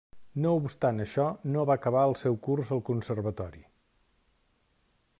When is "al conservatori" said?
2.79-3.63